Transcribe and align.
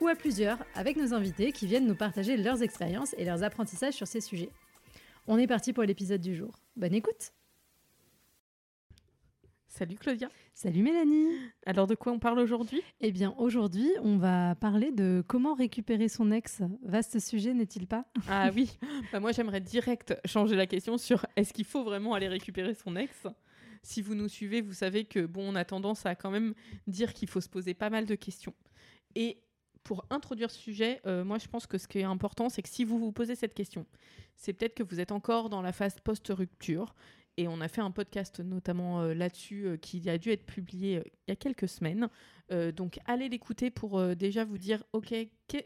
ou 0.00 0.08
à 0.08 0.14
plusieurs 0.14 0.58
avec 0.74 0.96
nos 0.96 1.12
invités 1.14 1.52
qui 1.52 1.66
viennent 1.66 1.86
nous 1.86 1.94
partager 1.94 2.36
leurs 2.36 2.62
expériences 2.62 3.14
et 3.18 3.24
leurs 3.24 3.42
apprentissages 3.42 3.94
sur 3.94 4.06
ces 4.06 4.20
sujets. 4.20 4.50
On 5.26 5.38
est 5.38 5.46
parti 5.46 5.72
pour 5.72 5.84
l'épisode 5.84 6.20
du 6.20 6.34
jour. 6.34 6.58
Bonne 6.76 6.94
écoute 6.94 7.32
Salut 9.68 9.96
Claudia. 9.96 10.28
Salut 10.52 10.82
Mélanie. 10.82 11.28
Alors 11.64 11.86
de 11.86 11.94
quoi 11.94 12.12
on 12.12 12.18
parle 12.18 12.40
aujourd'hui? 12.40 12.82
Eh 13.00 13.12
bien 13.12 13.34
aujourd'hui, 13.38 13.88
on 14.02 14.18
va 14.18 14.56
parler 14.56 14.90
de 14.90 15.22
comment 15.26 15.54
récupérer 15.54 16.08
son 16.08 16.32
ex. 16.32 16.60
Vaste 16.82 17.20
sujet, 17.20 17.54
n'est-il 17.54 17.86
pas? 17.86 18.04
Ah 18.28 18.50
oui, 18.52 18.76
bah, 19.12 19.20
moi 19.20 19.30
j'aimerais 19.30 19.60
direct 19.60 20.16
changer 20.24 20.56
la 20.56 20.66
question 20.66 20.98
sur 20.98 21.24
est-ce 21.36 21.52
qu'il 21.52 21.64
faut 21.64 21.84
vraiment 21.84 22.14
aller 22.14 22.26
récupérer 22.28 22.74
son 22.74 22.96
ex? 22.96 23.26
Si 23.82 24.02
vous 24.02 24.14
nous 24.14 24.28
suivez, 24.28 24.60
vous 24.60 24.74
savez 24.74 25.04
que 25.04 25.24
bon, 25.24 25.52
on 25.52 25.54
a 25.54 25.64
tendance 25.64 26.04
à 26.04 26.16
quand 26.16 26.30
même 26.30 26.52
dire 26.88 27.14
qu'il 27.14 27.28
faut 27.28 27.40
se 27.40 27.48
poser 27.48 27.72
pas 27.72 27.90
mal 27.90 28.06
de 28.06 28.16
questions. 28.16 28.54
Et 29.14 29.38
pour 29.84 30.04
introduire 30.10 30.50
ce 30.50 30.58
sujet, 30.58 31.00
euh, 31.06 31.24
moi 31.24 31.38
je 31.38 31.48
pense 31.48 31.66
que 31.66 31.78
ce 31.78 31.88
qui 31.88 31.98
est 31.98 32.04
important, 32.04 32.48
c'est 32.48 32.62
que 32.62 32.68
si 32.68 32.84
vous 32.84 32.98
vous 32.98 33.12
posez 33.12 33.34
cette 33.34 33.54
question, 33.54 33.86
c'est 34.36 34.52
peut-être 34.52 34.74
que 34.74 34.82
vous 34.82 35.00
êtes 35.00 35.12
encore 35.12 35.50
dans 35.50 35.62
la 35.62 35.72
phase 35.72 35.96
post-rupture. 36.00 36.94
Et 37.36 37.48
on 37.48 37.60
a 37.60 37.68
fait 37.68 37.80
un 37.80 37.90
podcast 37.90 38.40
notamment 38.40 39.00
euh, 39.00 39.14
là-dessus 39.14 39.66
euh, 39.66 39.76
qui 39.76 40.08
a 40.10 40.18
dû 40.18 40.30
être 40.30 40.44
publié 40.44 41.02
il 41.26 41.30
y 41.30 41.32
a 41.32 41.36
quelques 41.36 41.68
semaines. 41.68 42.08
Donc 42.74 42.98
allez 43.06 43.28
l'écouter 43.28 43.70
pour 43.70 44.16
déjà 44.16 44.44
vous 44.44 44.58
dire, 44.58 44.82
ok, 44.92 45.14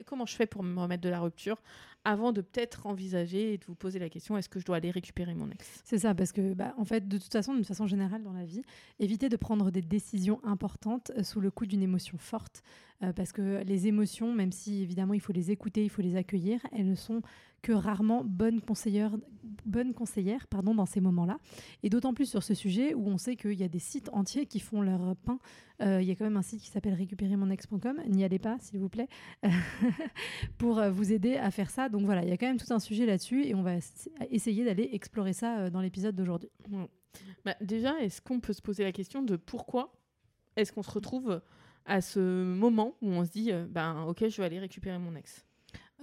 comment 0.07 0.27
je 0.27 0.35
fais 0.35 0.47
pour 0.47 0.63
me 0.63 0.81
remettre 0.81 1.03
de 1.03 1.09
la 1.09 1.21
rupture 1.21 1.63
avant 2.05 2.33
de 2.33 2.43
peut-être 2.43 2.87
envisager 2.87 3.55
et 3.55 3.59
de 3.59 3.65
vous 3.65 3.75
poser 3.75 3.99
la 3.99 4.11
question 4.11 4.37
est-ce 4.37 4.49
que 4.49 4.61
je 4.61 4.67
dois 4.67 4.77
aller 4.77 4.91
récupérer 4.91 5.35
mon 5.35 5.51
ex? 5.51 5.81
C'est 5.85 5.99
ça, 5.99 6.15
parce 6.15 6.33
que 6.33 6.53
bah, 6.53 6.75
en 6.77 6.85
fait, 6.85 7.09
de 7.09 7.19
toute 7.19 7.33
façon, 7.33 7.55
d'une 7.55 7.65
façon 7.65 7.87
générale 7.87 8.23
dans 8.23 8.33
la 8.33 8.45
vie, 8.45 8.62
évitez 8.99 9.29
de 9.29 9.37
prendre 9.37 9.71
des 9.71 9.81
décisions 9.81 10.41
importantes 10.45 11.11
sous 11.23 11.41
le 11.41 11.51
coup 11.51 11.67
d'une 11.67 11.83
émotion 11.83 12.19
forte. 12.19 12.62
Euh, 13.03 13.12
parce 13.12 13.33
que 13.33 13.62
les 13.65 13.87
émotions, 13.87 14.33
même 14.33 14.53
si 14.53 14.83
évidemment 14.83 15.15
il 15.15 15.21
faut 15.21 15.33
les 15.33 15.51
écouter, 15.51 15.83
il 15.83 15.91
faut 15.91 16.03
les 16.03 16.17
accueillir, 16.17 16.61
elles 16.73 16.89
ne 16.89 16.95
sont 16.95 17.23
que 17.62 17.73
rarement 17.73 18.23
bonnes 18.25 18.61
conseillères, 18.61 19.17
bonnes 19.65 19.95
conseillères 19.95 20.47
pardon, 20.47 20.75
dans 20.75 20.87
ces 20.87 21.01
moments-là. 21.01 21.39
Et 21.83 21.89
d'autant 21.89 22.12
plus 22.12 22.27
sur 22.27 22.43
ce 22.43 22.55
sujet 22.55 22.95
où 22.95 23.09
on 23.09 23.19
sait 23.19 23.37
qu'il 23.37 23.55
y 23.55 23.65
a 23.65 23.69
des 23.69 23.79
sites 23.79 24.11
entiers 24.12 24.47
qui 24.47 24.61
font 24.61 24.83
leur 24.83 25.17
pain. 25.17 25.39
Euh, 25.83 26.01
il 26.01 26.07
y 26.07 26.11
a 26.11 26.15
quand 26.15 26.25
même 26.25 26.37
un 26.37 26.43
site 26.43 26.61
qui 26.61 26.71
s'appelle 26.75 26.94
récupérermonex.com, 26.94 28.03
n'y 28.08 28.25
allez 28.25 28.39
pas 28.39 28.58
s'il 28.61 28.80
vous 28.80 28.89
plaît, 28.89 29.08
pour 30.58 30.78
euh, 30.78 30.91
vous 30.91 31.12
aider 31.12 31.36
à 31.36 31.50
faire 31.50 31.70
ça. 31.70 31.89
Donc 31.89 32.05
voilà, 32.05 32.22
il 32.22 32.28
y 32.28 32.33
a 32.33 32.36
quand 32.36 32.47
même 32.47 32.58
tout 32.58 32.72
un 32.72 32.78
sujet 32.78 33.06
là-dessus 33.06 33.44
et 33.47 33.55
on 33.55 33.62
va 33.62 33.77
essayer 34.31 34.64
d'aller 34.64 34.91
explorer 34.92 35.33
ça 35.33 35.70
dans 35.70 35.81
l'épisode 35.81 36.14
d'aujourd'hui. 36.14 36.50
Bah, 37.44 37.55
déjà, 37.61 37.98
est-ce 38.00 38.20
qu'on 38.20 38.41
peut 38.41 38.53
se 38.53 38.62
poser 38.62 38.84
la 38.84 38.92
question 38.92 39.22
de 39.22 39.36
pourquoi 39.36 39.92
est-ce 40.56 40.72
qu'on 40.72 40.83
se 40.83 40.91
retrouve 40.91 41.41
à 41.84 42.00
ce 42.00 42.44
moment 42.44 42.97
où 43.03 43.09
on 43.09 43.25
se 43.25 43.31
dit, 43.31 43.53
euh, 43.53 43.66
ben 43.69 44.05
ok, 44.05 44.28
je 44.28 44.36
vais 44.38 44.44
aller 44.44 44.59
récupérer 44.59 44.98
mon 44.98 45.14
ex? 45.16 45.44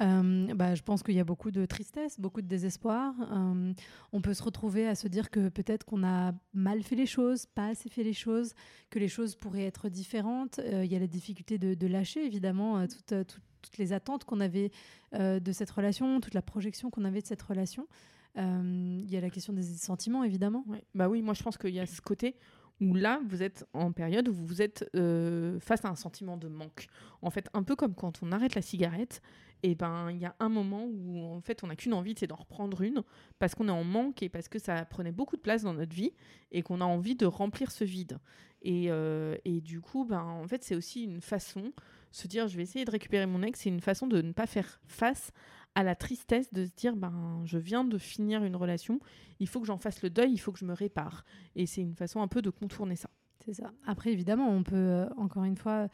Euh, 0.02 0.54
bah, 0.56 0.76
je 0.76 0.82
pense 0.82 1.04
qu'il 1.04 1.16
y 1.16 1.20
a 1.20 1.24
beaucoup 1.24 1.52
de 1.52 1.66
tristesse, 1.66 2.20
beaucoup 2.20 2.42
de 2.42 2.48
désespoir. 2.48 3.14
Euh, 3.32 3.74
on 4.12 4.22
peut 4.22 4.34
se 4.34 4.44
retrouver 4.44 4.88
à 4.88 4.96
se 4.96 5.08
dire 5.08 5.30
que 5.30 5.50
peut-être 5.50 5.86
qu'on 5.86 6.04
a 6.04 6.34
mal 6.54 6.84
fait 6.84 6.96
les 6.96 7.06
choses, 7.06 7.46
pas 7.46 7.68
assez 7.68 7.90
fait 7.90 8.04
les 8.04 8.14
choses, 8.14 8.54
que 8.90 9.00
les 9.00 9.08
choses 9.08 9.36
pourraient 9.36 9.66
être 9.66 9.90
différentes. 9.90 10.60
Il 10.66 10.92
y 10.92 10.96
a 10.96 11.00
la 11.00 11.08
difficulté 11.08 11.58
de, 11.58 11.88
lâcher, 11.88 12.26
évidemment, 12.26 12.86
toutes, 12.88 13.78
les 13.78 13.94
attentes 13.94 14.26
qu'on 14.26 14.40
avait 14.40 14.72
de 15.14 15.52
cette 15.52 15.70
relation, 15.70 16.20
toute 16.20 16.34
la 16.34 16.42
projection 16.42 16.90
qu'on 16.90 17.06
avait 17.06 17.22
de 17.22 17.28
cette 17.28 17.42
relation. 17.42 17.88
Il 18.36 19.10
y 19.10 19.18
a 19.18 19.22
la 19.22 19.30
question 19.30 19.54
des 19.54 19.64
sentiments, 19.64 20.24
évidemment. 20.24 20.66
Bah 20.96 21.10
oui, 21.10 21.22
moi 21.22 21.34
je 21.34 21.44
pense 21.44 21.58
qu'il 21.58 21.74
y 21.74 21.80
a 21.80 21.86
ce 21.86 22.02
côté 22.02 22.36
où 22.82 22.96
là, 22.96 23.22
vous 23.28 23.44
êtes 23.44 23.66
en 23.74 23.92
période 23.92 24.28
où 24.28 24.34
vous 24.34 24.62
êtes 24.62 24.90
euh, 24.96 25.60
face 25.60 25.86
à 25.86 25.90
un 25.90 25.96
sentiment 25.96 26.36
de 26.36 26.48
manque. 26.48 26.88
En 27.22 27.30
fait, 27.30 27.48
un 27.54 27.64
peu 27.64 27.76
comme 27.76 27.94
quand 27.94 28.20
on 28.24 28.32
arrête 28.32 28.56
la 28.56 28.64
cigarette, 28.64 29.22
et 29.64 29.76
ben 29.76 30.10
il 30.12 30.18
y 30.18 30.26
a 30.26 30.36
un 30.40 30.50
moment 30.50 30.86
où 30.86 31.24
en 31.24 31.42
fait 31.42 31.64
on 31.64 31.68
n'a 31.68 31.76
qu'une 31.76 31.94
envie, 31.94 32.16
c'est 32.18 32.28
d'en 32.28 32.36
reprendre 32.36 32.82
une, 32.82 33.04
parce 33.40 33.56
qu'on 33.56 33.68
est 33.68 33.72
en 33.72 33.84
manque 33.84 34.24
et 34.24 34.30
parce 34.30 34.48
que 34.48 34.60
ça 34.60 34.86
prenait 34.86 35.12
beaucoup 35.12 35.36
de 35.36 35.42
place 35.42 35.64
dans 35.64 35.74
notre 35.74 35.96
vie 35.96 36.14
et 36.52 36.62
qu'on 36.62 36.82
a 36.82 36.86
envie 36.86 37.16
de 37.16 37.26
remplir 37.26 37.72
ce 37.72 37.84
vide. 37.84 38.20
Et, 38.64 38.92
euh, 38.92 39.36
et 39.46 39.62
du 39.62 39.82
coup, 39.82 40.06
ben 40.06 40.22
en 40.22 40.48
fait 40.48 40.64
c'est 40.64 40.76
aussi 40.76 41.04
une 41.04 41.22
façon, 41.22 41.74
se 42.12 42.28
dire 42.28 42.48
je 42.48 42.58
vais 42.58 42.64
essayer 42.64 42.86
de 42.86 42.92
récupérer 42.92 43.26
mon 43.26 43.44
ex, 43.44 43.60
c'est 43.60 43.70
une 43.70 43.82
façon 43.82 44.08
de 44.08 44.22
ne 44.22 44.32
pas 44.32 44.48
faire 44.48 44.82
face 44.86 45.32
à 45.76 45.84
la 45.84 45.96
tristesse 45.96 46.52
de 46.52 46.66
se 46.66 46.74
dire 46.76 46.96
ben 46.96 47.44
je 47.46 47.58
viens 47.58 47.84
de 47.84 47.98
finir 47.98 48.44
une 48.44 48.56
relation, 48.56 49.00
il 49.40 49.48
faut 49.48 49.62
que 49.62 49.68
j'en 49.68 49.78
fasse 49.78 50.02
le 50.02 50.10
deuil, 50.10 50.32
il 50.32 50.38
faut 50.38 50.52
que 50.52 50.60
je 50.60 50.66
me 50.66 50.74
répare. 50.74 51.24
Et 51.56 51.66
c'est 51.66 51.82
une 51.82 51.96
façon 51.96 52.22
un 52.22 52.28
peu 52.28 52.42
de 52.42 52.50
contourner 52.50 52.96
ça. 52.96 53.10
C'est 53.46 53.54
ça. 53.54 53.72
Après, 53.86 54.12
évidemment, 54.12 54.50
on 54.50 54.64
peut, 54.64 54.76
euh, 54.76 55.10
encore 55.18 55.44
une 55.44 55.58
fois, 55.58 55.88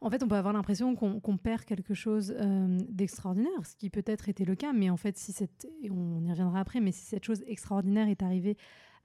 en 0.00 0.10
fait, 0.10 0.22
on 0.22 0.28
peut 0.28 0.36
avoir 0.36 0.52
l'impression 0.52 0.94
qu'on 0.94 1.36
perd 1.36 1.64
quelque 1.64 1.94
chose 1.94 2.34
euh, 2.38 2.78
d'extraordinaire, 2.88 3.66
ce 3.66 3.76
qui 3.76 3.90
peut-être 3.90 4.28
était 4.28 4.44
le 4.44 4.54
cas, 4.54 4.72
mais 4.72 4.90
en 4.90 4.96
fait, 4.96 5.16
si 5.16 5.32
cette, 5.32 5.66
on 5.90 6.24
y 6.24 6.30
reviendra 6.30 6.60
après, 6.60 6.80
mais 6.80 6.92
si 6.92 7.04
cette 7.04 7.24
chose 7.24 7.42
extraordinaire 7.46 8.08
est 8.08 8.22
arrivée 8.22 8.56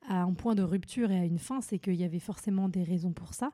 à 0.08 0.22
un 0.22 0.34
point 0.34 0.56
de 0.56 0.64
rupture 0.64 1.12
et 1.12 1.20
à 1.20 1.26
une 1.26 1.40
fin, 1.40 1.62
c'est 1.62 1.80
qu'il 1.80 1.96
y 1.96 2.04
avait 2.04 2.20
forcément 2.20 2.70
des 2.70 2.84
raisons 2.84 3.14
pour 3.14 3.34
ça. 3.34 3.52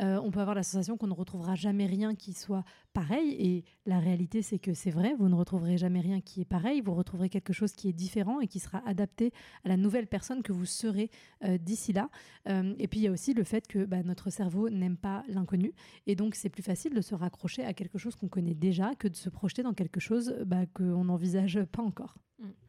Euh, 0.00 0.18
on 0.22 0.30
peut 0.30 0.40
avoir 0.40 0.54
la 0.54 0.62
sensation 0.62 0.96
qu'on 0.96 1.06
ne 1.06 1.14
retrouvera 1.14 1.54
jamais 1.54 1.86
rien 1.86 2.14
qui 2.14 2.32
soit 2.32 2.64
pareil. 2.92 3.36
Et 3.38 3.64
la 3.86 3.98
réalité, 3.98 4.42
c'est 4.42 4.58
que 4.58 4.74
c'est 4.74 4.90
vrai, 4.90 5.14
vous 5.18 5.28
ne 5.28 5.34
retrouverez 5.34 5.76
jamais 5.76 6.00
rien 6.00 6.20
qui 6.20 6.40
est 6.40 6.46
pareil. 6.46 6.80
Vous 6.80 6.94
retrouverez 6.94 7.28
quelque 7.28 7.52
chose 7.52 7.72
qui 7.72 7.88
est 7.88 7.92
différent 7.92 8.40
et 8.40 8.46
qui 8.46 8.58
sera 8.58 8.82
adapté 8.86 9.32
à 9.64 9.68
la 9.68 9.76
nouvelle 9.76 10.06
personne 10.06 10.42
que 10.42 10.52
vous 10.52 10.66
serez 10.66 11.10
euh, 11.44 11.58
d'ici 11.58 11.92
là. 11.92 12.08
Euh, 12.48 12.74
et 12.78 12.88
puis, 12.88 13.00
il 13.00 13.02
y 13.02 13.08
a 13.08 13.12
aussi 13.12 13.34
le 13.34 13.44
fait 13.44 13.66
que 13.66 13.84
bah, 13.84 14.02
notre 14.02 14.30
cerveau 14.30 14.70
n'aime 14.70 14.96
pas 14.96 15.24
l'inconnu. 15.28 15.72
Et 16.06 16.14
donc, 16.14 16.34
c'est 16.34 16.48
plus 16.48 16.62
facile 16.62 16.94
de 16.94 17.00
se 17.00 17.14
raccrocher 17.14 17.64
à 17.64 17.74
quelque 17.74 17.98
chose 17.98 18.16
qu'on 18.16 18.28
connaît 18.28 18.54
déjà 18.54 18.94
que 18.94 19.08
de 19.08 19.16
se 19.16 19.28
projeter 19.28 19.62
dans 19.62 19.74
quelque 19.74 20.00
chose 20.00 20.34
bah, 20.46 20.66
qu'on 20.74 21.04
n'envisage 21.04 21.62
pas 21.64 21.82
encore. 21.82 22.16
Mmh. 22.38 22.61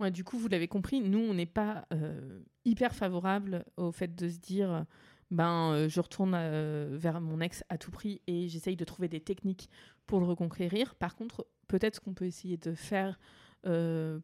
Ouais, 0.00 0.10
du 0.10 0.22
coup, 0.22 0.38
vous 0.38 0.48
l'avez 0.48 0.68
compris, 0.68 1.00
nous, 1.00 1.18
on 1.18 1.34
n'est 1.34 1.46
pas 1.46 1.86
euh, 1.92 2.40
hyper 2.64 2.94
favorable 2.94 3.64
au 3.76 3.90
fait 3.90 4.14
de 4.14 4.28
se 4.28 4.38
dire, 4.38 4.84
ben, 5.30 5.72
euh, 5.72 5.88
je 5.88 6.00
retourne 6.00 6.34
euh, 6.34 6.88
vers 6.92 7.20
mon 7.20 7.40
ex 7.40 7.64
à 7.68 7.78
tout 7.78 7.90
prix 7.90 8.20
et 8.28 8.48
j'essaye 8.48 8.76
de 8.76 8.84
trouver 8.84 9.08
des 9.08 9.20
techniques 9.20 9.68
pour 10.06 10.20
le 10.20 10.26
reconquérir. 10.26 10.94
Par 10.94 11.16
contre, 11.16 11.46
peut-être 11.66 11.96
ce 11.96 12.00
qu'on 12.00 12.14
peut 12.14 12.26
essayer 12.26 12.56
de 12.56 12.74
faire 12.74 13.18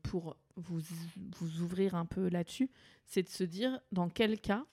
pour 0.04 0.36
vous, 0.56 0.80
vous 1.36 1.60
ouvrir 1.60 1.96
un 1.96 2.06
peu 2.06 2.28
là-dessus, 2.28 2.70
c'est 3.04 3.24
de 3.24 3.28
se 3.28 3.44
dire 3.44 3.78
dans 3.92 4.08
quel 4.08 4.40
cas 4.40 4.64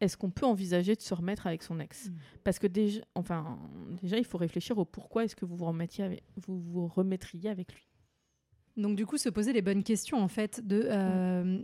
est-ce 0.00 0.16
qu'on 0.16 0.30
peut 0.30 0.44
envisager 0.44 0.96
de 0.96 1.00
se 1.00 1.14
remettre 1.14 1.46
avec 1.46 1.62
son 1.62 1.78
ex? 1.78 2.08
Mmh. 2.08 2.14
Parce 2.42 2.58
que 2.58 2.66
déjà, 2.66 3.00
enfin, 3.14 3.58
déjà, 4.02 4.18
il 4.18 4.24
faut 4.24 4.36
réfléchir 4.36 4.76
au 4.76 4.84
pourquoi 4.84 5.24
est-ce 5.24 5.36
que 5.36 5.44
vous 5.44 5.56
vous, 5.56 5.66
remettiez 5.66 6.20
vous 6.36 6.60
vous 6.60 6.88
remettriez 6.88 7.48
avec 7.48 7.72
lui. 7.72 7.91
Donc 8.76 8.96
du 8.96 9.06
coup, 9.06 9.18
se 9.18 9.28
poser 9.28 9.52
les 9.52 9.62
bonnes 9.62 9.82
questions 9.82 10.18
en 10.18 10.28
fait 10.28 10.66
de 10.66 10.86
euh, 10.86 11.62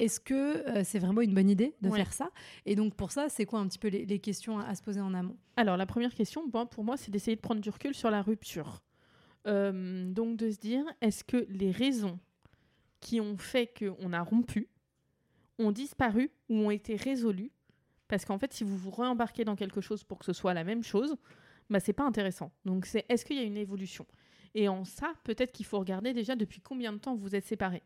est-ce 0.00 0.18
que 0.18 0.66
euh, 0.66 0.82
c'est 0.84 0.98
vraiment 0.98 1.20
une 1.20 1.34
bonne 1.34 1.50
idée 1.50 1.74
de 1.82 1.90
faire 1.90 2.12
ça? 2.12 2.30
Et 2.66 2.74
donc 2.74 2.94
pour 2.94 3.12
ça, 3.12 3.28
c'est 3.28 3.44
quoi 3.44 3.60
un 3.60 3.66
petit 3.66 3.78
peu 3.78 3.88
les, 3.88 4.18
questions 4.18 4.58
à, 4.58 4.74
se 4.74 4.82
poser 4.82 5.00
en 5.00 5.14
amont? 5.14 5.36
Alors 5.56 5.76
la 5.76 5.86
première 5.86 6.14
question, 6.14 6.46
bon, 6.48 6.66
pour 6.66 6.84
moi, 6.84 6.96
c'est 6.96 7.10
d'essayer 7.10 7.36
de 7.36 7.40
prendre 7.40 7.60
du 7.60 7.70
recul 7.70 7.94
sur 7.94 8.10
la 8.10 8.22
rupture. 8.22 8.82
Euh, 9.46 10.10
donc 10.10 10.36
de 10.36 10.50
se 10.50 10.58
dire, 10.58 10.84
est-ce 11.00 11.24
que 11.24 11.46
les 11.48 11.70
raisons 11.70 12.18
qui 13.00 13.20
ont 13.20 13.36
fait 13.36 13.72
qu'on 13.78 14.12
a 14.12 14.22
rompu 14.22 14.68
ont 15.58 15.72
disparu 15.72 16.30
ou 16.48 16.56
ont 16.56 16.70
été 16.70 16.96
résolues? 16.96 17.52
Parce 18.08 18.24
qu'en 18.24 18.38
fait, 18.38 18.52
si 18.52 18.64
vous 18.64 18.76
vous 18.76 18.90
réembarquez 18.90 19.44
dans 19.44 19.54
quelque 19.54 19.80
chose 19.80 20.02
pour 20.02 20.18
que 20.18 20.24
ce 20.24 20.32
soit 20.32 20.52
la 20.54 20.64
même 20.64 20.82
chose, 20.82 21.16
bah, 21.70 21.78
c'est 21.78 21.92
pas 21.92 22.04
intéressant. 22.04 22.50
Donc 22.64 22.86
c'est 22.86 23.04
est-ce 23.08 23.24
qu'il 23.24 23.36
y 23.36 23.40
a 23.40 23.44
une 23.44 23.56
évolution? 23.56 24.06
Et 24.54 24.68
en 24.68 24.84
ça, 24.84 25.12
peut-être 25.24 25.52
qu'il 25.52 25.66
faut 25.66 25.78
regarder 25.78 26.12
déjà 26.12 26.36
depuis 26.36 26.60
combien 26.60 26.92
de 26.92 26.98
temps 26.98 27.14
vous 27.14 27.34
êtes 27.34 27.46
séparés. 27.46 27.82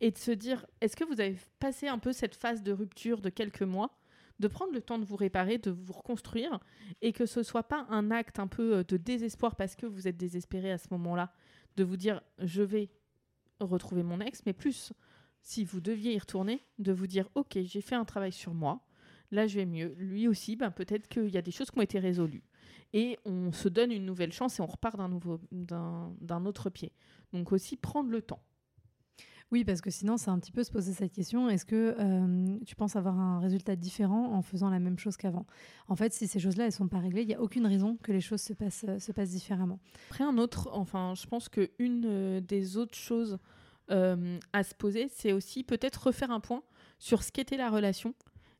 Et 0.00 0.10
de 0.10 0.18
se 0.18 0.30
dire, 0.30 0.66
est-ce 0.80 0.96
que 0.96 1.04
vous 1.04 1.20
avez 1.20 1.36
passé 1.58 1.88
un 1.88 1.98
peu 1.98 2.12
cette 2.12 2.34
phase 2.34 2.62
de 2.62 2.72
rupture 2.72 3.20
de 3.20 3.28
quelques 3.28 3.62
mois 3.62 4.00
de 4.40 4.48
prendre 4.48 4.72
le 4.72 4.80
temps 4.80 4.98
de 4.98 5.04
vous 5.04 5.16
réparer, 5.16 5.58
de 5.58 5.70
vous 5.70 5.92
reconstruire, 5.92 6.58
et 7.02 7.12
que 7.12 7.26
ce 7.26 7.42
soit 7.42 7.62
pas 7.62 7.86
un 7.90 8.10
acte 8.10 8.38
un 8.38 8.46
peu 8.46 8.78
euh, 8.78 8.84
de 8.84 8.96
désespoir 8.96 9.54
parce 9.54 9.76
que 9.76 9.86
vous 9.86 10.08
êtes 10.08 10.16
désespéré 10.16 10.72
à 10.72 10.78
ce 10.78 10.88
moment-là, 10.92 11.32
de 11.76 11.84
vous 11.84 11.98
dire 11.98 12.22
je 12.38 12.62
vais 12.62 12.90
retrouver 13.60 14.02
mon 14.02 14.20
ex, 14.20 14.42
mais 14.46 14.54
plus 14.54 14.92
si 15.42 15.64
vous 15.64 15.80
deviez 15.80 16.14
y 16.14 16.18
retourner, 16.18 16.64
de 16.78 16.92
vous 16.92 17.06
dire 17.06 17.28
ok 17.34 17.58
j'ai 17.62 17.82
fait 17.82 17.94
un 17.94 18.06
travail 18.06 18.32
sur 18.32 18.54
moi, 18.54 18.80
là 19.30 19.46
je 19.46 19.56
vais 19.56 19.66
mieux. 19.66 19.94
Lui 19.98 20.26
aussi, 20.26 20.56
ben, 20.56 20.70
peut-être 20.70 21.06
qu'il 21.08 21.28
y 21.28 21.36
a 21.36 21.42
des 21.42 21.52
choses 21.52 21.70
qui 21.70 21.78
ont 21.78 21.82
été 21.82 21.98
résolues. 21.98 22.42
Et 22.92 23.18
on 23.24 23.52
se 23.52 23.68
donne 23.68 23.92
une 23.92 24.04
nouvelle 24.04 24.32
chance 24.32 24.58
et 24.58 24.62
on 24.62 24.66
repart 24.66 24.96
d'un 24.96 25.08
nouveau 25.08 25.40
d'un 25.52 26.44
autre 26.46 26.70
pied. 26.70 26.92
Donc 27.32 27.52
aussi 27.52 27.76
prendre 27.76 28.10
le 28.10 28.22
temps. 28.22 28.42
Oui, 29.52 29.64
parce 29.64 29.80
que 29.80 29.90
sinon, 29.90 30.16
c'est 30.16 30.30
un 30.30 30.38
petit 30.38 30.52
peu 30.52 30.62
se 30.62 30.70
poser 30.70 30.92
cette 30.92 31.12
question. 31.12 31.48
Est-ce 31.48 31.64
que 31.64 31.96
euh, 31.98 32.58
tu 32.64 32.76
penses 32.76 32.94
avoir 32.94 33.18
un 33.18 33.40
résultat 33.40 33.74
différent 33.74 34.32
en 34.32 34.42
faisant 34.42 34.70
la 34.70 34.78
même 34.78 34.96
chose 34.96 35.16
qu'avant? 35.16 35.44
En 35.88 35.96
fait, 35.96 36.12
si 36.12 36.28
ces 36.28 36.38
choses-là, 36.38 36.66
elles 36.66 36.72
sont 36.72 36.86
pas 36.86 37.00
réglées, 37.00 37.22
il 37.22 37.28
n'y 37.28 37.34
a 37.34 37.40
aucune 37.40 37.66
raison 37.66 37.96
que 38.00 38.12
les 38.12 38.20
choses 38.20 38.40
se 38.40 38.52
passent, 38.52 38.84
euh, 38.88 39.00
se 39.00 39.10
passent 39.10 39.30
différemment. 39.30 39.80
Après, 40.10 40.22
un 40.22 40.38
autre, 40.38 40.68
enfin, 40.72 41.14
je 41.16 41.26
pense 41.26 41.48
qu'une 41.48 41.68
une 41.80 42.04
euh, 42.06 42.40
des 42.40 42.76
autres 42.76 42.96
choses 42.96 43.38
à 44.52 44.62
se 44.62 44.72
poser, 44.76 45.08
c'est 45.08 45.32
aussi 45.32 45.64
peut-être 45.64 46.06
refaire 46.06 46.30
un 46.30 46.38
point 46.38 46.62
sur 47.00 47.24
ce 47.24 47.32
qu'était 47.32 47.56
la 47.56 47.70
relation 47.70 48.14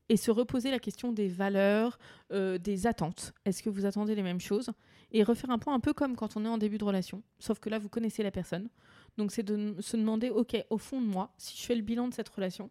et 0.09 0.17
se 0.17 0.31
reposer 0.31 0.71
la 0.71 0.79
question 0.79 1.11
des 1.11 1.27
valeurs, 1.27 1.97
des 2.31 2.87
attentes. 2.87 3.33
Est-ce 3.45 3.63
que 3.63 3.69
vous 3.69 3.85
attendez 3.85 4.15
les 4.15 4.23
mêmes 4.23 4.41
choses? 4.41 4.71
Et 5.11 5.23
refaire 5.23 5.49
un 5.49 5.59
point 5.59 5.73
un 5.73 5.79
peu 5.79 5.93
comme 5.93 6.15
quand 6.15 6.37
on 6.37 6.45
est 6.45 6.49
en 6.49 6.57
début 6.57 6.77
de 6.77 6.85
relation, 6.85 7.21
sauf 7.39 7.59
que 7.59 7.69
là, 7.69 7.79
vous 7.79 7.89
connaissez 7.89 8.23
la 8.23 8.31
personne. 8.31 8.69
Donc 9.17 9.31
c'est 9.31 9.43
de 9.43 9.75
se 9.79 9.97
demander, 9.97 10.29
ok, 10.29 10.55
au 10.69 10.77
fond 10.77 11.01
de 11.01 11.07
moi, 11.07 11.33
si 11.37 11.57
je 11.57 11.63
fais 11.65 11.75
le 11.75 11.81
bilan 11.81 12.07
de 12.07 12.13
cette 12.13 12.29
relation, 12.29 12.69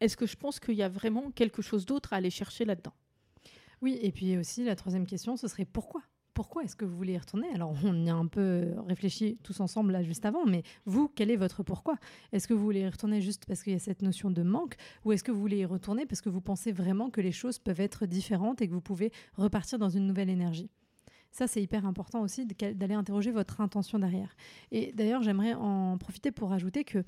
est-ce 0.00 0.16
que 0.16 0.26
je 0.26 0.36
pense 0.36 0.60
qu'il 0.60 0.74
y 0.74 0.82
a 0.82 0.88
vraiment 0.88 1.30
quelque 1.30 1.62
chose 1.62 1.84
d'autre 1.84 2.12
à 2.12 2.16
aller 2.16 2.30
chercher 2.30 2.64
là-dedans? 2.64 2.94
Oui, 3.82 3.98
et 4.00 4.12
puis 4.12 4.36
aussi 4.38 4.64
la 4.64 4.76
troisième 4.76 5.06
question, 5.06 5.36
ce 5.36 5.46
serait 5.46 5.66
pourquoi? 5.66 6.02
Pourquoi 6.34 6.64
est-ce 6.64 6.76
que 6.76 6.84
vous 6.84 6.96
voulez 6.96 7.14
y 7.14 7.18
retourner? 7.18 7.48
Alors, 7.54 7.74
on 7.84 8.04
y 8.04 8.10
a 8.10 8.14
un 8.14 8.26
peu 8.26 8.74
réfléchi 8.86 9.38
tous 9.42 9.60
ensemble 9.60 9.92
là 9.92 10.02
juste 10.02 10.26
avant, 10.26 10.44
mais 10.44 10.62
vous, 10.84 11.08
quel 11.08 11.30
est 11.30 11.36
votre 11.36 11.62
pourquoi? 11.62 11.96
Est-ce 12.32 12.48
que 12.48 12.54
vous 12.54 12.64
voulez 12.64 12.80
y 12.80 12.88
retourner 12.88 13.20
juste 13.20 13.46
parce 13.46 13.62
qu'il 13.62 13.72
y 13.72 13.76
a 13.76 13.80
cette 13.80 14.02
notion 14.02 14.30
de 14.30 14.42
manque 14.42 14.74
ou 15.04 15.12
est-ce 15.12 15.24
que 15.24 15.30
vous 15.32 15.40
voulez 15.40 15.58
y 15.58 15.64
retourner 15.64 16.06
parce 16.06 16.20
que 16.20 16.28
vous 16.28 16.40
pensez 16.40 16.72
vraiment 16.72 17.08
que 17.08 17.20
les 17.20 17.32
choses 17.32 17.58
peuvent 17.58 17.80
être 17.80 18.06
différentes 18.06 18.60
et 18.60 18.68
que 18.68 18.72
vous 18.72 18.80
pouvez 18.80 19.12
repartir 19.36 19.78
dans 19.78 19.88
une 19.88 20.06
nouvelle 20.06 20.28
énergie? 20.28 20.70
Ça, 21.30 21.46
c'est 21.48 21.62
hyper 21.62 21.84
important 21.86 22.22
aussi 22.22 22.46
d'aller 22.46 22.94
interroger 22.94 23.32
votre 23.32 23.60
intention 23.60 23.98
derrière. 23.98 24.36
Et 24.70 24.92
d'ailleurs, 24.92 25.22
j'aimerais 25.22 25.54
en 25.54 25.98
profiter 25.98 26.30
pour 26.30 26.52
ajouter 26.52 26.84
que, 26.84 27.02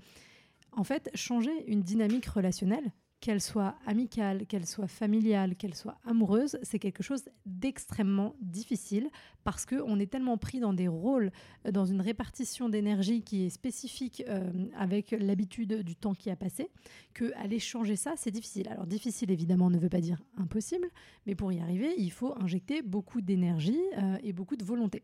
en 0.73 0.83
fait, 0.83 1.11
changer 1.15 1.71
une 1.71 1.83
dynamique 1.83 2.27
relationnelle, 2.27 2.93
qu'elle 3.21 3.41
soit 3.41 3.77
amicale, 3.87 4.47
qu'elle 4.47 4.67
soit 4.67 4.89
familiale, 4.89 5.57
qu'elle 5.57 5.75
soit 5.75 5.99
amoureuse, 6.05 6.59
c'est 6.63 6.79
quelque 6.79 7.03
chose 7.03 7.25
d'extrêmement 7.47 8.35
difficile 8.41 9.09
parce 9.43 9.65
qu'on 9.65 9.99
est 9.99 10.11
tellement 10.11 10.37
pris 10.37 10.61
dans 10.61 10.73
des 10.73 10.89
rôles, 10.89 11.33
euh, 11.67 11.73
dans 11.73 11.87
une 11.87 12.01
répartition 12.01 12.69
d'énergie 12.69 13.23
qui 13.23 13.45
est 13.45 13.51
spécifique 13.51 14.23
euh, 14.29 14.69
avec 14.77 15.13
l'habitude 15.13 15.83
du 15.83 15.97
temps 15.97 16.15
qui 16.15 16.31
a 16.31 16.37
passé, 16.37 16.69
que 17.15 17.33
aller 17.37 17.59
changer 17.59 17.97
ça, 17.97 18.15
c'est 18.17 18.31
difficile. 18.31 18.69
Alors 18.69 18.87
difficile, 18.87 19.31
évidemment, 19.31 19.71
ne 19.71 19.79
veut 19.79 19.89
pas 19.89 20.01
dire 20.01 20.23
impossible, 20.37 20.89
mais 21.27 21.35
pour 21.35 21.53
y 21.53 21.61
arriver, 21.61 21.95
il 21.97 22.13
faut 22.13 22.37
injecter 22.39 22.83
beaucoup 22.83 23.23
d'énergie 23.23 23.81
euh, 23.97 24.19
et 24.23 24.33
beaucoup 24.33 24.57
de 24.57 24.65
volonté. 24.65 25.03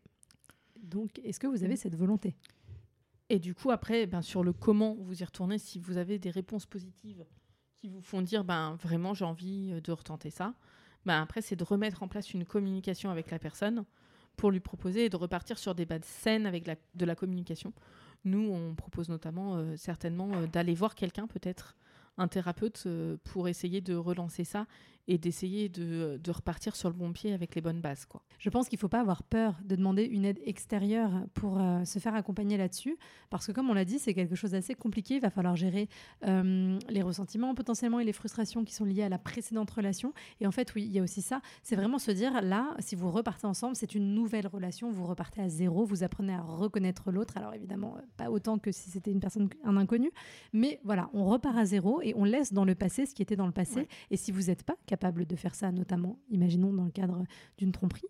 Donc, 0.81 1.19
est-ce 1.23 1.39
que 1.39 1.47
vous 1.47 1.63
avez 1.63 1.75
cette 1.75 1.95
volonté? 1.95 2.35
Et 3.29 3.39
du 3.39 3.55
coup, 3.55 3.71
après, 3.71 4.05
ben, 4.05 4.21
sur 4.21 4.43
le 4.43 4.53
comment 4.53 4.95
vous 4.99 5.21
y 5.21 5.25
retournez, 5.25 5.57
si 5.57 5.79
vous 5.79 5.97
avez 5.97 6.19
des 6.19 6.29
réponses 6.29 6.65
positives 6.65 7.25
qui 7.83 7.89
vous 7.89 8.01
font 8.01 8.21
dire 8.21 8.45
ben 8.45 8.77
vraiment 8.81 9.13
j'ai 9.13 9.25
envie 9.25 9.71
euh, 9.73 9.81
de 9.81 9.91
retenter 9.91 10.29
ça. 10.29 10.53
Ben 11.05 11.21
après 11.21 11.41
c'est 11.41 11.57
de 11.57 11.65
remettre 11.65 12.01
en 12.01 12.07
place 12.07 12.33
une 12.33 12.45
communication 12.45 13.09
avec 13.09 13.29
la 13.29 13.39
personne 13.39 13.83
pour 14.37 14.51
lui 14.51 14.61
proposer 14.61 15.05
et 15.05 15.09
de 15.09 15.17
repartir 15.17 15.59
sur 15.59 15.75
des 15.75 15.85
bases 15.85 16.05
saines 16.05 16.45
avec 16.45 16.63
de 16.63 17.05
la 17.05 17.13
communication. 17.13 17.73
Nous 18.23 18.49
on 18.49 18.73
propose 18.73 19.09
notamment 19.09 19.57
euh, 19.57 19.75
certainement 19.75 20.31
euh, 20.33 20.47
d'aller 20.47 20.75
voir 20.75 20.95
quelqu'un 20.95 21.27
peut-être 21.27 21.75
un 22.17 22.29
thérapeute 22.29 22.87
pour 23.23 23.47
essayer 23.47 23.81
de 23.81 23.95
relancer 23.95 24.43
ça 24.43 24.67
et 25.07 25.17
d'essayer 25.17 25.69
de, 25.69 26.19
de, 26.23 26.31
repartir 26.31 26.75
sur 26.75 26.89
le 26.89 26.95
bon 26.95 27.11
pied 27.11 27.33
avec 27.33 27.55
les 27.55 27.61
bonnes 27.61 27.81
bases. 27.81 28.05
Quoi. 28.05 28.21
Je 28.39 28.49
pense 28.49 28.69
qu'il 28.69 28.77
ne 28.77 28.81
faut 28.81 28.89
pas 28.89 29.01
avoir 29.01 29.23
peur 29.23 29.55
de 29.63 29.75
demander 29.75 30.03
une 30.03 30.25
aide 30.25 30.39
extérieure 30.45 31.11
pour 31.33 31.59
euh, 31.59 31.83
se 31.83 31.99
faire 31.99 32.15
accompagner 32.15 32.57
là-dessus, 32.57 32.97
parce 33.29 33.47
que 33.47 33.51
comme 33.51 33.69
on 33.69 33.73
l'a 33.73 33.85
dit, 33.85 33.99
c'est 33.99 34.13
quelque 34.13 34.35
chose 34.35 34.51
d'assez 34.51 34.75
compliqué. 34.75 35.15
Il 35.15 35.21
va 35.21 35.29
falloir 35.29 35.55
gérer 35.55 35.89
euh, 36.25 36.79
les 36.89 37.01
ressentiments 37.01 37.53
potentiellement 37.53 37.99
et 37.99 38.05
les 38.05 38.13
frustrations 38.13 38.63
qui 38.63 38.73
sont 38.73 38.85
liées 38.85 39.03
à 39.03 39.09
la 39.09 39.17
précédente 39.17 39.69
relation. 39.71 40.13
Et 40.39 40.47
en 40.47 40.51
fait, 40.51 40.73
oui, 40.73 40.83
il 40.83 40.91
y 40.91 40.99
a 40.99 41.03
aussi 41.03 41.21
ça. 41.21 41.41
C'est 41.63 41.75
vraiment 41.75 41.99
se 41.99 42.11
dire, 42.11 42.41
là, 42.41 42.75
si 42.79 42.95
vous 42.95 43.11
repartez 43.11 43.45
ensemble, 43.45 43.75
c'est 43.75 43.95
une 43.95 44.13
nouvelle 44.13 44.47
relation, 44.47 44.89
vous 44.91 45.05
repartez 45.05 45.41
à 45.41 45.49
zéro, 45.49 45.85
vous 45.85 46.03
apprenez 46.03 46.33
à 46.33 46.41
reconnaître 46.41 47.11
l'autre. 47.11 47.37
Alors 47.37 47.53
évidemment, 47.53 47.97
pas 48.15 48.31
autant 48.31 48.57
que 48.57 48.71
si 48.71 48.89
c'était 48.89 49.11
une 49.11 49.19
personne, 49.19 49.49
un 49.65 49.75
inconnu, 49.75 50.11
mais 50.53 50.79
voilà, 50.83 51.09
on 51.13 51.25
repart 51.25 51.57
à 51.57 51.65
zéro 51.65 52.01
et 52.01 52.13
on 52.15 52.23
laisse 52.23 52.53
dans 52.53 52.65
le 52.65 52.75
passé 52.75 53.05
ce 53.05 53.13
qui 53.13 53.21
était 53.21 53.35
dans 53.35 53.45
le 53.45 53.51
passé. 53.51 53.87
Et 54.11 54.17
si 54.17 54.31
vous 54.31 54.43
n'êtes 54.43 54.63
pas 54.63 54.77
capable 54.93 55.25
de 55.25 55.35
faire 55.35 55.55
ça, 55.55 55.71
notamment, 55.71 56.19
imaginons 56.29 56.71
dans 56.71 56.85
le 56.85 56.91
cadre 56.91 57.23
d'une 57.57 57.71
tromperie, 57.71 58.07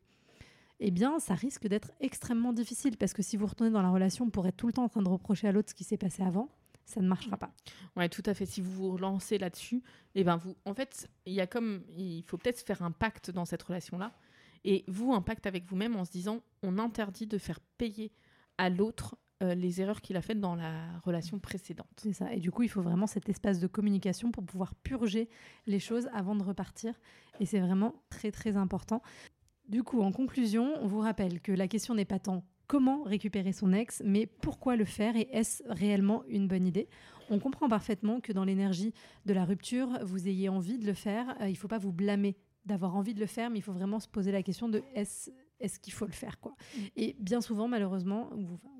eh 0.79 0.91
bien, 0.91 1.19
ça 1.19 1.33
risque 1.33 1.67
d'être 1.67 1.91
extrêmement 2.01 2.51
difficile 2.51 2.97
parce 2.97 3.13
que 3.13 3.21
si 3.21 3.37
vous 3.37 3.45
retournez 3.45 3.71
dans 3.71 3.81
la 3.81 3.89
relation 3.89 4.29
pour 4.29 4.45
être 4.47 4.57
tout 4.57 4.67
le 4.67 4.73
temps 4.73 4.83
en 4.83 4.89
train 4.89 5.01
de 5.01 5.07
reprocher 5.07 5.47
à 5.47 5.53
l'autre 5.53 5.69
ce 5.69 5.75
qui 5.75 5.85
s'est 5.85 5.97
passé 5.97 6.23
avant, 6.23 6.49
ça 6.85 6.99
ne 6.99 7.07
marchera 7.07 7.37
pas. 7.37 7.53
Ouais, 7.95 8.09
tout 8.09 8.23
à 8.25 8.33
fait. 8.33 8.45
Si 8.45 8.59
vous 8.59 8.71
vous 8.71 8.91
relancez 8.91 9.37
là-dessus, 9.37 9.81
eh 10.15 10.25
ben 10.25 10.35
vous, 10.35 10.57
en 10.65 10.73
fait, 10.73 11.09
il 11.25 11.33
y 11.33 11.39
a 11.39 11.47
comme, 11.47 11.83
il 11.95 12.23
faut 12.23 12.37
peut-être 12.37 12.59
faire 12.59 12.81
un 12.81 12.91
pacte 12.91 13.31
dans 13.31 13.45
cette 13.45 13.63
relation-là, 13.63 14.11
et 14.65 14.83
vous 14.89 15.13
un 15.13 15.21
pacte 15.21 15.45
avec 15.45 15.65
vous-même 15.65 15.95
en 15.95 16.03
se 16.03 16.11
disant, 16.11 16.41
on 16.63 16.77
interdit 16.79 17.27
de 17.27 17.37
faire 17.37 17.61
payer 17.77 18.11
à 18.57 18.69
l'autre 18.69 19.15
euh, 19.43 19.55
les 19.55 19.81
erreurs 19.81 20.01
qu'il 20.01 20.15
a 20.17 20.21
faites 20.21 20.39
dans 20.39 20.55
la 20.55 20.99
relation 21.03 21.39
précédente. 21.39 21.87
C'est 21.97 22.13
ça. 22.13 22.33
Et 22.33 22.39
du 22.39 22.51
coup, 22.51 22.63
il 22.63 22.69
faut 22.69 22.81
vraiment 22.81 23.07
cet 23.07 23.29
espace 23.29 23.59
de 23.59 23.67
communication 23.67 24.31
pour 24.31 24.43
pouvoir 24.43 24.73
purger 24.75 25.29
les 25.67 25.79
choses 25.79 26.07
avant 26.13 26.35
de 26.35 26.43
repartir. 26.43 26.93
Et 27.39 27.45
c'est 27.45 27.59
vraiment 27.59 27.93
très, 28.09 28.31
très 28.31 28.57
important. 28.57 29.01
Du 29.67 29.83
coup, 29.83 30.01
en 30.01 30.11
conclusion, 30.11 30.73
on 30.81 30.87
vous 30.87 30.99
rappelle 30.99 31.41
que 31.41 31.51
la 31.51 31.67
question 31.67 31.95
n'est 31.95 32.05
pas 32.05 32.19
tant 32.19 32.43
comment 32.67 33.03
récupérer 33.03 33.51
son 33.51 33.73
ex, 33.73 34.01
mais 34.05 34.25
pourquoi 34.25 34.75
le 34.75 34.85
faire 34.85 35.15
et 35.15 35.27
est-ce 35.31 35.63
réellement 35.67 36.23
une 36.27 36.47
bonne 36.47 36.65
idée? 36.65 36.87
On 37.29 37.39
comprend 37.39 37.69
parfaitement 37.69 38.19
que 38.19 38.31
dans 38.33 38.45
l'énergie 38.45 38.93
de 39.25 39.33
la 39.33 39.45
rupture, 39.45 39.99
vous 40.03 40.27
ayez 40.27 40.49
envie 40.49 40.77
de 40.77 40.85
le 40.85 40.93
faire. 40.93 41.35
Euh, 41.41 41.47
il 41.47 41.53
ne 41.53 41.57
faut 41.57 41.67
pas 41.67 41.77
vous 41.77 41.91
blâmer 41.91 42.35
d'avoir 42.65 42.95
envie 42.95 43.13
de 43.13 43.19
le 43.19 43.25
faire, 43.25 43.49
mais 43.49 43.59
il 43.59 43.61
faut 43.61 43.73
vraiment 43.73 43.99
se 43.99 44.07
poser 44.07 44.31
la 44.31 44.43
question 44.43 44.69
de 44.69 44.83
est-ce 44.95 45.29
est-ce 45.59 45.79
qu'il 45.79 45.93
faut 45.93 46.05
le 46.05 46.11
faire 46.11 46.39
quoi 46.39 46.55
mm. 46.75 46.81
Et 46.97 47.15
bien 47.19 47.41
souvent, 47.41 47.67
malheureusement, 47.67 48.29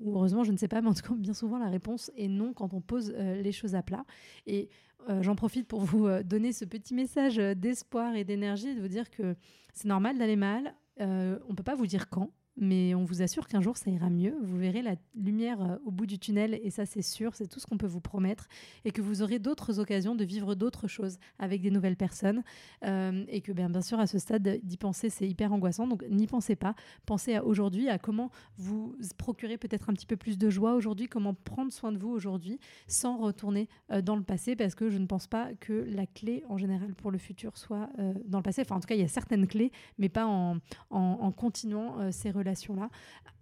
ou, 0.00 0.14
heureusement, 0.14 0.44
je 0.44 0.52
ne 0.52 0.56
sais 0.56 0.68
pas, 0.68 0.80
mais 0.80 0.88
en 0.88 0.94
tout 0.94 1.02
cas, 1.02 1.14
bien 1.14 1.34
souvent, 1.34 1.58
la 1.58 1.68
réponse 1.68 2.10
est 2.16 2.28
non 2.28 2.52
quand 2.52 2.74
on 2.74 2.80
pose 2.80 3.12
euh, 3.16 3.40
les 3.40 3.52
choses 3.52 3.74
à 3.74 3.82
plat. 3.82 4.04
Et 4.46 4.68
euh, 5.08 5.22
j'en 5.22 5.34
profite 5.34 5.66
pour 5.66 5.80
vous 5.80 6.06
euh, 6.06 6.22
donner 6.22 6.52
ce 6.52 6.64
petit 6.64 6.94
message 6.94 7.36
d'espoir 7.36 8.14
et 8.14 8.24
d'énergie, 8.24 8.74
de 8.74 8.80
vous 8.80 8.88
dire 8.88 9.10
que 9.10 9.36
c'est 9.72 9.88
normal 9.88 10.18
d'aller 10.18 10.36
mal. 10.36 10.74
on 10.98 11.04
ne 11.04 11.54
peut 11.54 11.62
pas 11.62 11.74
vous 11.74 11.86
dire 11.86 12.08
quand, 12.08 12.30
mais 12.56 12.94
on 12.94 13.04
vous 13.04 13.22
assure 13.22 13.46
qu'un 13.48 13.60
jour 13.60 13.76
ça 13.76 13.90
ira 13.90 14.10
mieux. 14.10 14.36
Vous 14.42 14.56
verrez 14.56 14.82
la 14.82 14.94
lumière 15.14 15.60
euh, 15.60 15.76
au 15.84 15.90
bout 15.90 16.06
du 16.06 16.18
tunnel 16.18 16.58
et 16.62 16.70
ça 16.70 16.86
c'est 16.86 17.02
sûr, 17.02 17.34
c'est 17.34 17.48
tout 17.48 17.58
ce 17.58 17.66
qu'on 17.66 17.78
peut 17.78 17.86
vous 17.86 18.00
promettre 18.00 18.46
et 18.84 18.92
que 18.92 19.02
vous 19.02 19.22
aurez 19.22 19.38
d'autres 19.38 19.80
occasions 19.80 20.14
de 20.14 20.24
vivre 20.24 20.54
d'autres 20.54 20.86
choses 20.86 21.18
avec 21.38 21.62
des 21.62 21.70
nouvelles 21.70 21.96
personnes 21.96 22.42
euh, 22.84 23.24
et 23.28 23.40
que 23.40 23.52
bien, 23.52 23.68
bien 23.68 23.82
sûr 23.82 23.98
à 23.98 24.06
ce 24.06 24.18
stade 24.18 24.60
d'y 24.62 24.76
penser 24.76 25.10
c'est 25.10 25.28
hyper 25.28 25.52
angoissant 25.52 25.86
donc 25.86 26.04
n'y 26.08 26.26
pensez 26.26 26.56
pas. 26.56 26.74
Pensez 27.06 27.34
à 27.34 27.44
aujourd'hui, 27.44 27.88
à 27.88 27.98
comment 27.98 28.30
vous 28.56 28.94
procurer 29.18 29.58
peut-être 29.58 29.90
un 29.90 29.94
petit 29.94 30.06
peu 30.06 30.16
plus 30.16 30.38
de 30.38 30.48
joie 30.50 30.74
aujourd'hui, 30.74 31.08
comment 31.08 31.34
prendre 31.34 31.72
soin 31.72 31.90
de 31.92 31.98
vous 31.98 32.10
aujourd'hui 32.10 32.60
sans 32.86 33.18
retourner 33.18 33.68
euh, 33.90 34.00
dans 34.00 34.16
le 34.16 34.22
passé 34.22 34.54
parce 34.54 34.74
que 34.74 34.90
je 34.90 34.98
ne 34.98 35.06
pense 35.06 35.26
pas 35.26 35.50
que 35.58 35.72
la 35.88 36.06
clé 36.06 36.44
en 36.48 36.56
général 36.56 36.94
pour 36.94 37.10
le 37.10 37.18
futur 37.18 37.56
soit 37.56 37.90
dans 38.26 38.38
le 38.38 38.42
passé. 38.42 38.62
Enfin 38.62 38.76
en 38.76 38.80
tout 38.80 38.86
cas 38.86 38.94
il 38.94 39.00
y 39.00 39.04
a 39.04 39.08
certaines 39.08 39.46
clés 39.46 39.72
mais 39.98 40.08
pas 40.08 40.26
en, 40.26 40.58
en, 40.90 40.98
en 41.00 41.32
continuant 41.32 42.12
ces 42.12 42.30
relations 42.30 42.43
relation-là. 42.44 42.90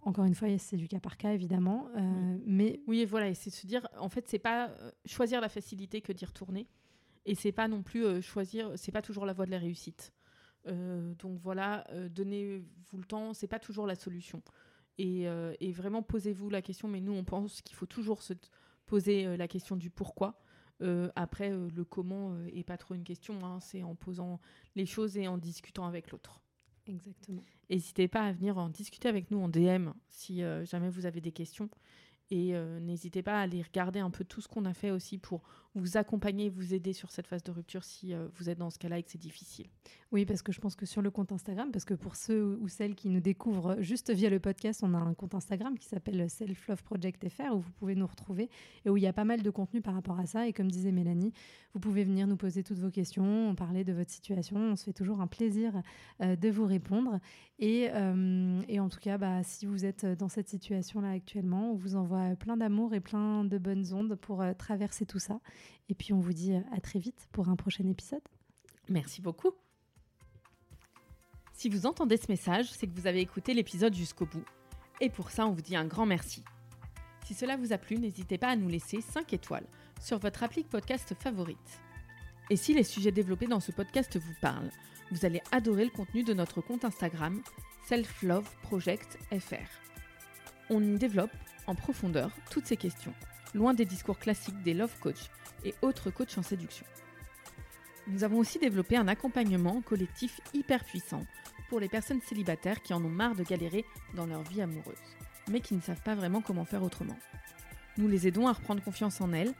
Encore 0.04 0.24
une 0.24 0.34
fois, 0.34 0.48
c'est 0.58 0.76
du 0.76 0.88
cas 0.88 1.00
par 1.00 1.16
cas, 1.16 1.32
évidemment. 1.32 1.88
Euh, 1.96 2.38
mais 2.44 2.80
Oui, 2.86 3.00
et 3.00 3.06
voilà, 3.06 3.28
et 3.28 3.34
c'est 3.34 3.50
se 3.50 3.66
dire, 3.66 3.86
en 3.98 4.08
fait, 4.08 4.26
c'est 4.28 4.38
pas 4.38 4.68
euh, 4.68 4.90
choisir 5.04 5.40
la 5.40 5.48
facilité 5.48 6.00
que 6.00 6.12
d'y 6.12 6.24
retourner. 6.24 6.68
Et 7.24 7.34
c'est 7.34 7.52
pas 7.52 7.68
non 7.68 7.82
plus 7.82 8.04
euh, 8.04 8.20
choisir, 8.20 8.72
c'est 8.76 8.90
pas 8.90 9.02
toujours 9.02 9.26
la 9.26 9.32
voie 9.32 9.46
de 9.46 9.52
la 9.52 9.58
réussite. 9.58 10.12
donc 10.64 11.40
voilà, 11.40 11.84
donnez-vous 12.10 12.98
le 12.98 13.04
temps, 13.04 13.34
c'est 13.34 13.48
pas 13.48 13.58
toujours 13.58 13.86
la 13.86 13.96
solution. 13.96 14.42
Et, 14.98 15.26
et 15.60 15.72
vraiment, 15.72 16.02
posez-vous 16.02 16.50
la 16.50 16.62
question, 16.62 16.86
mais 16.86 17.00
nous, 17.00 17.12
on 17.12 17.24
pense 17.24 17.62
qu'il 17.62 17.74
faut 17.74 17.86
toujours 17.86 18.22
se 18.22 18.34
poser 18.86 19.36
la 19.36 19.48
question 19.48 19.76
du 19.76 19.90
pourquoi. 19.90 20.40
après, 21.16 21.50
le 21.50 21.84
comment 21.84 22.36
est 22.46 22.62
pas 22.62 22.76
trop 22.76 22.94
une 22.94 23.02
question, 23.02 23.44
hein, 23.44 23.58
c'est 23.60 23.82
en 23.82 23.96
posant 23.96 24.38
les 24.76 24.86
choses 24.86 25.16
et 25.16 25.26
en 25.26 25.36
discutant 25.36 25.86
avec 25.86 26.12
l'autre. 26.12 26.42
Exactement. 26.86 27.42
N'hésitez 27.70 28.08
pas 28.08 28.26
à 28.26 28.32
venir 28.32 28.58
en 28.58 28.68
discuter 28.68 29.08
avec 29.08 29.30
nous 29.30 29.38
en 29.40 29.48
DM 29.48 29.90
si 30.08 30.42
euh, 30.42 30.64
jamais 30.64 30.90
vous 30.90 31.06
avez 31.06 31.20
des 31.20 31.32
questions. 31.32 31.68
Et 32.30 32.54
euh, 32.54 32.80
n'hésitez 32.80 33.22
pas 33.22 33.38
à 33.38 33.42
aller 33.42 33.62
regarder 33.62 34.00
un 34.00 34.10
peu 34.10 34.24
tout 34.24 34.40
ce 34.40 34.48
qu'on 34.48 34.64
a 34.64 34.74
fait 34.74 34.90
aussi 34.90 35.18
pour 35.18 35.42
vous 35.74 35.96
accompagner, 35.96 36.50
vous 36.50 36.74
aider 36.74 36.92
sur 36.92 37.10
cette 37.10 37.26
phase 37.26 37.42
de 37.42 37.50
rupture 37.50 37.84
si 37.84 38.12
euh, 38.12 38.28
vous 38.34 38.50
êtes 38.50 38.58
dans 38.58 38.70
ce 38.70 38.78
cas-là 38.78 38.98
et 38.98 39.02
que 39.02 39.10
c'est 39.10 39.20
difficile. 39.20 39.66
Oui, 40.12 40.26
parce 40.26 40.42
que 40.42 40.52
je 40.52 40.60
pense 40.60 40.76
que 40.76 40.84
sur 40.84 41.00
le 41.00 41.10
compte 41.10 41.32
Instagram, 41.32 41.70
parce 41.72 41.86
que 41.86 41.94
pour 41.94 42.16
ceux 42.16 42.58
ou 42.60 42.68
celles 42.68 42.94
qui 42.94 43.08
nous 43.08 43.20
découvrent 43.20 43.76
juste 43.80 44.12
via 44.12 44.28
le 44.28 44.38
podcast, 44.38 44.82
on 44.82 44.92
a 44.92 44.98
un 44.98 45.14
compte 45.14 45.34
Instagram 45.34 45.78
qui 45.78 45.86
s'appelle 45.86 46.28
Self 46.28 46.68
Love 46.68 46.82
Project 46.82 47.26
FR 47.30 47.54
où 47.54 47.60
vous 47.60 47.70
pouvez 47.72 47.94
nous 47.94 48.06
retrouver 48.06 48.50
et 48.84 48.90
où 48.90 48.98
il 48.98 49.02
y 49.02 49.06
a 49.06 49.14
pas 49.14 49.24
mal 49.24 49.42
de 49.42 49.48
contenu 49.48 49.80
par 49.80 49.94
rapport 49.94 50.20
à 50.20 50.26
ça. 50.26 50.46
Et 50.46 50.52
comme 50.52 50.70
disait 50.70 50.92
Mélanie, 50.92 51.32
vous 51.72 51.80
pouvez 51.80 52.04
venir 52.04 52.26
nous 52.26 52.36
poser 52.36 52.62
toutes 52.62 52.78
vos 52.78 52.90
questions, 52.90 53.54
parler 53.54 53.84
de 53.84 53.94
votre 53.94 54.10
situation. 54.10 54.58
On 54.58 54.76
se 54.76 54.84
fait 54.84 54.92
toujours 54.92 55.22
un 55.22 55.26
plaisir 55.26 55.80
euh, 56.20 56.36
de 56.36 56.50
vous 56.50 56.66
répondre. 56.66 57.18
Et, 57.58 57.88
euh, 57.90 58.60
en 58.78 58.88
tout 58.90 59.00
cas, 59.00 59.16
bah, 59.16 59.42
si 59.44 59.64
vous 59.64 59.86
êtes 59.86 60.04
dans 60.04 60.28
cette 60.28 60.48
situation-là 60.48 61.12
actuellement, 61.12 61.72
on 61.72 61.74
vous 61.74 61.96
envoie 61.96 62.36
plein 62.36 62.58
d'amour 62.58 62.92
et 62.92 63.00
plein 63.00 63.44
de 63.44 63.56
bonnes 63.56 63.94
ondes 63.94 64.16
pour 64.16 64.44
traverser 64.58 65.06
tout 65.06 65.20
ça. 65.20 65.40
Et 65.88 65.94
puis 65.94 66.12
on 66.12 66.20
vous 66.20 66.32
dit 66.32 66.54
à 66.54 66.80
très 66.80 66.98
vite 66.98 67.28
pour 67.32 67.48
un 67.48 67.56
prochain 67.56 67.86
épisode. 67.88 68.22
Merci 68.88 69.20
beaucoup. 69.20 69.52
Si 71.52 71.68
vous 71.68 71.86
entendez 71.86 72.16
ce 72.16 72.30
message, 72.30 72.72
c'est 72.72 72.86
que 72.86 72.98
vous 72.98 73.06
avez 73.06 73.20
écouté 73.20 73.54
l'épisode 73.54 73.94
jusqu'au 73.94 74.26
bout. 74.26 74.44
Et 75.00 75.10
pour 75.10 75.30
ça, 75.30 75.46
on 75.46 75.52
vous 75.52 75.62
dit 75.62 75.76
un 75.76 75.84
grand 75.84 76.06
merci. 76.06 76.42
Si 77.24 77.34
cela 77.34 77.56
vous 77.56 77.72
a 77.72 77.78
plu, 77.78 77.98
n'hésitez 77.98 78.38
pas 78.38 78.48
à 78.48 78.56
nous 78.56 78.68
laisser 78.68 79.00
5 79.00 79.32
étoiles 79.32 79.66
sur 80.00 80.18
votre 80.18 80.42
appli 80.42 80.64
podcast 80.64 81.14
favorite. 81.18 81.80
Et 82.50 82.56
si 82.56 82.74
les 82.74 82.82
sujets 82.82 83.12
développés 83.12 83.46
dans 83.46 83.60
ce 83.60 83.70
podcast 83.70 84.16
vous 84.16 84.34
parlent, 84.40 84.70
vous 85.10 85.24
allez 85.24 85.40
adorer 85.52 85.84
le 85.84 85.90
contenu 85.90 86.24
de 86.24 86.34
notre 86.34 86.60
compte 86.60 86.84
Instagram 86.84 87.40
Self 87.86 88.22
Love 88.22 88.50
Project 88.62 89.18
FR. 89.30 89.68
On 90.70 90.82
y 90.82 90.98
développe 90.98 91.30
en 91.66 91.74
profondeur 91.74 92.30
toutes 92.50 92.66
ces 92.66 92.76
questions, 92.76 93.14
loin 93.54 93.74
des 93.74 93.84
discours 93.84 94.18
classiques 94.18 94.62
des 94.62 94.74
love 94.74 94.98
coach 95.00 95.30
et 95.64 95.74
autres 95.82 96.10
coachs 96.10 96.36
en 96.38 96.42
séduction. 96.42 96.86
Nous 98.08 98.24
avons 98.24 98.38
aussi 98.38 98.58
développé 98.58 98.96
un 98.96 99.08
accompagnement 99.08 99.80
collectif 99.82 100.40
hyper 100.54 100.84
puissant 100.84 101.24
pour 101.68 101.80
les 101.80 101.88
personnes 101.88 102.20
célibataires 102.20 102.82
qui 102.82 102.92
en 102.92 103.04
ont 103.04 103.08
marre 103.08 103.34
de 103.34 103.44
galérer 103.44 103.84
dans 104.14 104.26
leur 104.26 104.42
vie 104.42 104.60
amoureuse, 104.60 104.98
mais 105.50 105.60
qui 105.60 105.74
ne 105.74 105.80
savent 105.80 106.02
pas 106.02 106.14
vraiment 106.14 106.40
comment 106.40 106.64
faire 106.64 106.82
autrement. 106.82 107.16
Nous 107.96 108.08
les 108.08 108.26
aidons 108.26 108.48
à 108.48 108.52
reprendre 108.52 108.82
confiance 108.82 109.20
en 109.20 109.32
elles, 109.32 109.54